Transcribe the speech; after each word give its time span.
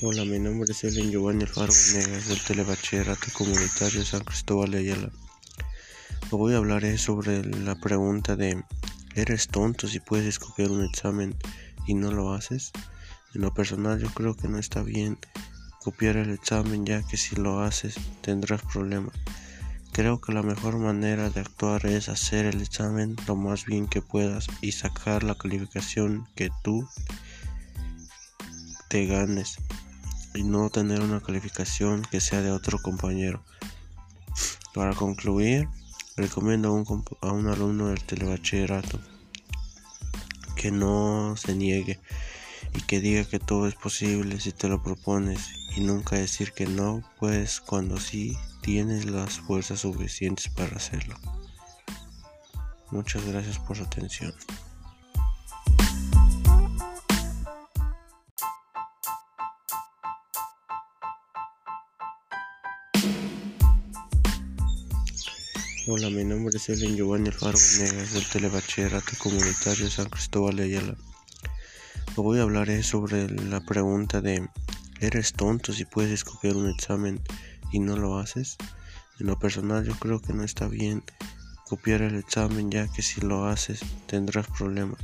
Hola, 0.00 0.24
mi 0.24 0.38
nombre 0.38 0.70
es 0.70 0.84
Ellen 0.84 1.10
Giovanni 1.10 1.42
Alfaro 1.42 1.72
Venegas 1.72 2.28
del 2.28 2.40
Telebachillerato 2.40 3.32
Comunitario 3.32 4.04
San 4.04 4.22
Cristóbal 4.22 4.70
de 4.70 4.78
Ayala. 4.78 5.10
Hoy 6.30 6.54
hablaré 6.54 6.96
sobre 6.98 7.44
la 7.44 7.74
pregunta 7.74 8.36
de 8.36 8.62
¿Eres 9.16 9.48
tonto 9.48 9.88
si 9.88 9.98
puedes 9.98 10.38
copiar 10.38 10.70
un 10.70 10.84
examen 10.84 11.34
y 11.88 11.94
no 11.94 12.12
lo 12.12 12.32
haces? 12.32 12.70
En 13.34 13.40
lo 13.40 13.52
personal 13.52 13.98
yo 13.98 14.08
creo 14.10 14.36
que 14.36 14.46
no 14.46 14.60
está 14.60 14.84
bien 14.84 15.18
copiar 15.82 16.16
el 16.16 16.30
examen 16.30 16.86
ya 16.86 17.02
que 17.02 17.16
si 17.16 17.34
lo 17.34 17.60
haces 17.62 17.96
tendrás 18.20 18.62
problemas. 18.62 19.14
Creo 19.90 20.20
que 20.20 20.32
la 20.32 20.44
mejor 20.44 20.78
manera 20.78 21.28
de 21.28 21.40
actuar 21.40 21.86
es 21.86 22.08
hacer 22.08 22.46
el 22.46 22.62
examen 22.62 23.16
lo 23.26 23.34
más 23.34 23.64
bien 23.64 23.88
que 23.88 24.00
puedas 24.00 24.46
y 24.60 24.70
sacar 24.70 25.24
la 25.24 25.34
calificación 25.34 26.28
que 26.36 26.50
tú 26.62 26.88
te 28.88 29.04
ganes 29.06 29.58
y 30.38 30.44
no 30.44 30.70
tener 30.70 31.00
una 31.00 31.20
calificación 31.20 32.02
que 32.02 32.20
sea 32.20 32.40
de 32.42 32.52
otro 32.52 32.78
compañero. 32.80 33.42
Para 34.72 34.94
concluir, 34.94 35.68
recomiendo 36.16 36.68
a 36.68 36.72
un, 36.72 37.04
a 37.22 37.32
un 37.32 37.48
alumno 37.48 37.88
del 37.88 38.04
telebachillerato 38.04 39.00
que 40.54 40.70
no 40.70 41.34
se 41.36 41.56
niegue 41.56 41.98
y 42.72 42.82
que 42.82 43.00
diga 43.00 43.24
que 43.24 43.40
todo 43.40 43.66
es 43.66 43.74
posible 43.74 44.38
si 44.38 44.52
te 44.52 44.68
lo 44.68 44.80
propones 44.80 45.40
y 45.76 45.80
nunca 45.80 46.14
decir 46.14 46.52
que 46.52 46.66
no 46.66 47.02
puedes 47.18 47.60
cuando 47.60 47.98
sí 47.98 48.36
tienes 48.60 49.06
las 49.06 49.40
fuerzas 49.40 49.80
suficientes 49.80 50.48
para 50.50 50.76
hacerlo. 50.76 51.16
Muchas 52.92 53.24
gracias 53.26 53.58
por 53.58 53.76
su 53.76 53.82
atención. 53.82 54.32
Hola, 65.90 66.10
mi 66.10 66.22
nombre 66.22 66.54
es 66.54 66.68
Ellen 66.68 66.96
Giovanni 66.96 67.28
Alfaro 67.28 67.56
Venegas 67.56 68.12
del 68.12 68.26
Telebachillerato 68.26 69.12
Comunitario 69.16 69.88
San 69.88 70.10
Cristóbal 70.10 70.56
de 70.56 70.64
Ayala. 70.64 70.96
Hoy 72.14 72.40
hablaré 72.40 72.82
sobre 72.82 73.26
la 73.30 73.62
pregunta 73.62 74.20
de 74.20 74.46
¿Eres 75.00 75.32
tonto 75.32 75.72
si 75.72 75.86
puedes 75.86 76.24
copiar 76.24 76.56
un 76.56 76.68
examen 76.68 77.22
y 77.72 77.78
no 77.78 77.96
lo 77.96 78.18
haces? 78.18 78.58
En 79.18 79.28
lo 79.28 79.38
personal 79.38 79.82
yo 79.86 79.94
creo 79.94 80.20
que 80.20 80.34
no 80.34 80.44
está 80.44 80.68
bien 80.68 81.02
copiar 81.66 82.02
el 82.02 82.16
examen 82.16 82.70
ya 82.70 82.86
que 82.88 83.00
si 83.00 83.22
lo 83.22 83.46
haces 83.46 83.80
tendrás 84.06 84.46
problemas. 84.46 85.00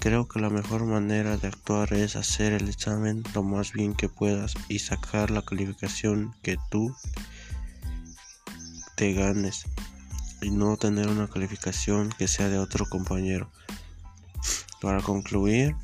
Creo 0.00 0.26
que 0.26 0.40
la 0.40 0.50
mejor 0.50 0.86
manera 0.86 1.36
de 1.36 1.46
actuar 1.46 1.92
es 1.92 2.16
hacer 2.16 2.52
el 2.52 2.68
examen 2.68 3.22
lo 3.32 3.44
más 3.44 3.72
bien 3.72 3.94
que 3.94 4.08
puedas 4.08 4.54
y 4.66 4.80
sacar 4.80 5.30
la 5.30 5.42
calificación 5.42 6.34
que 6.42 6.58
tú 6.68 6.96
te 8.96 9.12
ganes 9.12 9.66
y 10.42 10.50
no 10.50 10.76
tener 10.76 11.08
una 11.08 11.28
calificación 11.28 12.10
que 12.16 12.28
sea 12.28 12.48
de 12.48 12.58
otro 12.58 12.86
compañero. 12.88 13.50
Para 14.80 15.02
concluir, 15.02 15.74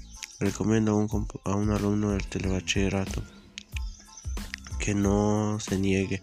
recomiendo 0.40 0.92
a 0.92 0.94
un, 0.96 1.28
a 1.44 1.54
un 1.54 1.70
alumno 1.70 2.10
del 2.10 2.26
telebachillerato 2.26 3.22
que 4.78 4.94
no 4.94 5.58
se 5.60 5.78
niegue 5.78 6.22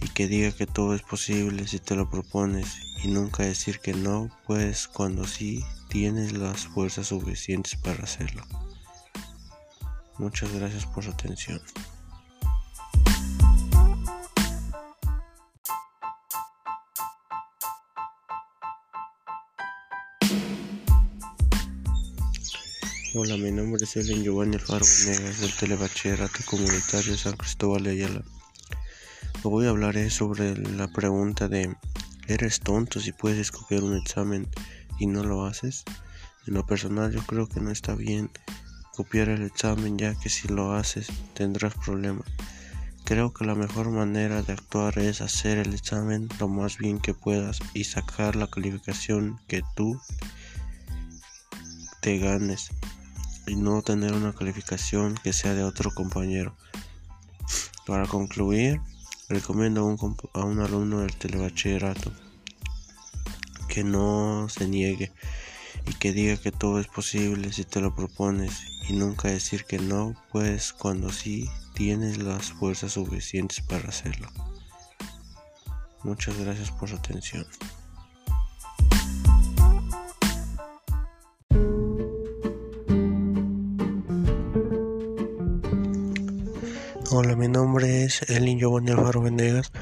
y 0.00 0.08
que 0.08 0.28
diga 0.28 0.52
que 0.52 0.66
todo 0.66 0.94
es 0.94 1.02
posible 1.02 1.66
si 1.66 1.78
te 1.78 1.96
lo 1.96 2.08
propones 2.08 2.76
y 3.02 3.08
nunca 3.08 3.42
decir 3.42 3.80
que 3.80 3.92
no 3.92 4.30
puedes 4.46 4.88
cuando 4.88 5.26
sí 5.26 5.64
tienes 5.88 6.32
las 6.32 6.66
fuerzas 6.66 7.08
suficientes 7.08 7.76
para 7.76 8.04
hacerlo. 8.04 8.42
Muchas 10.18 10.52
gracias 10.52 10.86
por 10.86 11.04
su 11.04 11.10
atención. 11.10 11.60
Hola, 23.12 23.36
mi 23.36 23.50
nombre 23.50 23.82
es 23.82 23.96
Ellen 23.96 24.22
Giovanni 24.22 24.54
Alfaro 24.54 24.86
Venegas 24.86 25.40
del 25.40 25.52
Telebachillerato 25.52 26.44
Comunitario 26.46 27.18
San 27.18 27.36
Cristóbal 27.36 27.82
de 27.82 27.90
Ayala. 27.90 28.22
Hoy 29.42 29.66
hablaré 29.66 30.10
sobre 30.10 30.56
la 30.56 30.86
pregunta 30.86 31.48
de 31.48 31.74
¿Eres 32.28 32.60
tonto 32.60 33.00
si 33.00 33.10
puedes 33.10 33.50
copiar 33.50 33.82
un 33.82 33.96
examen 33.96 34.48
y 35.00 35.08
no 35.08 35.24
lo 35.24 35.44
haces? 35.44 35.82
En 36.46 36.54
lo 36.54 36.64
personal 36.64 37.10
yo 37.10 37.20
creo 37.26 37.48
que 37.48 37.60
no 37.60 37.72
está 37.72 37.96
bien 37.96 38.30
copiar 38.94 39.28
el 39.28 39.42
examen 39.42 39.98
ya 39.98 40.14
que 40.14 40.28
si 40.28 40.46
lo 40.46 40.74
haces 40.74 41.08
tendrás 41.34 41.74
problemas. 41.74 42.28
Creo 43.04 43.34
que 43.34 43.44
la 43.44 43.56
mejor 43.56 43.90
manera 43.90 44.42
de 44.42 44.52
actuar 44.52 45.00
es 45.00 45.20
hacer 45.20 45.58
el 45.58 45.74
examen 45.74 46.28
lo 46.38 46.46
más 46.46 46.78
bien 46.78 47.00
que 47.00 47.12
puedas 47.14 47.58
y 47.74 47.82
sacar 47.82 48.36
la 48.36 48.46
calificación 48.46 49.40
que 49.48 49.62
tú 49.74 50.00
te 52.00 52.16
ganes 52.18 52.70
y 53.50 53.56
no 53.56 53.82
tener 53.82 54.12
una 54.12 54.32
calificación 54.32 55.16
que 55.24 55.32
sea 55.32 55.54
de 55.54 55.64
otro 55.64 55.90
compañero. 55.92 56.56
Para 57.84 58.06
concluir, 58.06 58.80
recomiendo 59.28 59.80
a 59.80 59.84
un, 59.84 60.16
a 60.34 60.44
un 60.44 60.60
alumno 60.60 61.00
del 61.00 61.16
telebachillerato 61.16 62.12
que 63.68 63.82
no 63.82 64.48
se 64.48 64.68
niegue 64.68 65.12
y 65.86 65.94
que 65.94 66.12
diga 66.12 66.36
que 66.36 66.52
todo 66.52 66.78
es 66.78 66.86
posible 66.86 67.52
si 67.52 67.64
te 67.64 67.80
lo 67.80 67.94
propones 67.94 68.52
y 68.88 68.92
nunca 68.92 69.28
decir 69.28 69.64
que 69.64 69.78
no 69.78 70.14
puedes 70.30 70.72
cuando 70.72 71.10
sí 71.10 71.50
tienes 71.74 72.18
las 72.18 72.52
fuerzas 72.52 72.92
suficientes 72.92 73.60
para 73.62 73.88
hacerlo. 73.88 74.28
Muchas 76.04 76.38
gracias 76.38 76.70
por 76.70 76.88
su 76.88 76.96
atención. 76.96 77.46
Hola, 87.12 87.34
mi 87.34 87.48
nombre 87.48 88.04
es 88.04 88.22
Elin 88.30 88.60
Giovanni 88.60 88.92
Alfaro 88.92 89.20
Venegas, 89.20 89.72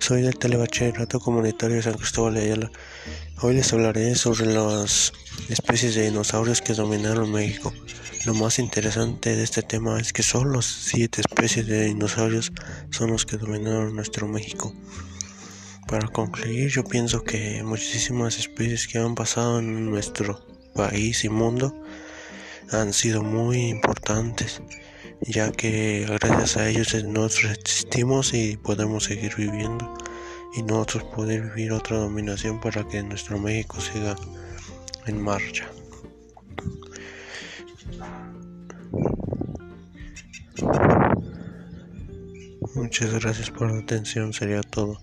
soy 0.00 0.22
del 0.22 0.36
Telebachillerato 0.36 1.20
Comunitario 1.20 1.76
de 1.76 1.82
San 1.82 1.94
Cristóbal 1.94 2.34
de 2.34 2.40
Ayala. 2.40 2.72
Hoy 3.42 3.54
les 3.54 3.72
hablaré 3.72 4.16
sobre 4.16 4.46
las 4.46 5.12
especies 5.48 5.94
de 5.94 6.10
dinosaurios 6.10 6.60
que 6.60 6.72
dominaron 6.72 7.30
México. 7.30 7.72
Lo 8.26 8.34
más 8.34 8.58
interesante 8.58 9.36
de 9.36 9.44
este 9.44 9.62
tema 9.62 10.00
es 10.00 10.12
que 10.12 10.24
solo 10.24 10.62
siete 10.62 11.20
especies 11.20 11.64
de 11.68 11.84
dinosaurios 11.84 12.50
son 12.90 13.12
los 13.12 13.24
que 13.24 13.36
dominaron 13.36 13.94
nuestro 13.94 14.26
México. 14.26 14.74
Para 15.86 16.08
concluir, 16.08 16.70
yo 16.70 16.82
pienso 16.82 17.22
que 17.22 17.62
muchísimas 17.62 18.36
especies 18.36 18.88
que 18.88 18.98
han 18.98 19.14
pasado 19.14 19.60
en 19.60 19.88
nuestro 19.88 20.44
país 20.74 21.22
y 21.22 21.28
mundo 21.28 21.72
han 22.72 22.92
sido 22.92 23.22
muy 23.22 23.68
importantes 23.68 24.60
ya 25.26 25.50
que 25.52 26.06
gracias 26.06 26.56
a 26.56 26.68
ellos 26.68 26.94
nosotros 27.04 27.52
existimos 27.52 28.34
y 28.34 28.56
podemos 28.56 29.04
seguir 29.04 29.34
viviendo 29.36 29.92
y 30.54 30.62
nosotros 30.62 31.04
poder 31.04 31.42
vivir 31.42 31.72
otra 31.72 31.96
dominación 31.96 32.60
para 32.60 32.86
que 32.86 33.02
nuestro 33.02 33.38
México 33.38 33.80
siga 33.80 34.16
en 35.06 35.22
marcha. 35.22 35.68
Muchas 42.74 43.14
gracias 43.14 43.50
por 43.50 43.70
la 43.70 43.78
atención, 43.78 44.32
sería 44.32 44.62
todo. 44.62 45.00